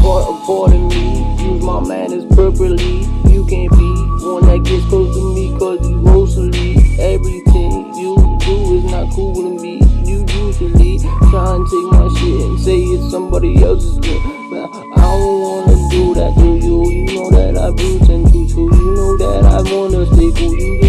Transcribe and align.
Court 0.00 0.42
affording 0.42 0.88
me, 0.88 1.20
use 1.44 1.62
my 1.62 1.80
manners 1.86 2.24
properly. 2.34 3.04
You 3.28 3.46
can't 3.46 3.70
be 3.70 3.90
one 4.24 4.46
that 4.46 4.62
gets 4.64 4.84
close 4.86 5.14
to 5.14 5.34
me 5.34 5.56
cause 5.58 5.80
you 5.88 5.96
mostly 5.96 6.76
everything 6.98 7.94
you 7.96 8.16
do 8.40 8.78
is 8.78 8.84
not 8.90 9.12
cool 9.14 9.34
to 9.34 9.62
me. 9.62 9.82
You 10.08 10.24
usually 10.26 10.98
try 11.30 11.54
and 11.54 11.66
take 11.68 11.88
my 11.92 12.08
shit 12.16 12.40
and 12.40 12.60
say 12.60 12.80
it's 12.80 13.10
somebody 13.10 13.62
else's 13.62 13.98
good. 13.98 14.22
But 14.50 14.72
I 14.96 15.00
don't 15.00 15.40
wanna 15.40 15.76
do 15.90 16.14
that 16.14 16.34
to 16.34 16.48
you. 16.56 16.84
You 16.84 17.04
know 17.06 17.30
that 17.30 17.56
I 17.58 17.68
tend 18.06 18.26
to 18.32 18.48
true. 18.48 18.74
You 18.74 18.94
know 18.94 19.16
that 19.18 19.44
I 19.44 19.60
wanna 19.74 20.06
stay 20.06 20.32
cool. 20.32 20.56
You 20.56 20.79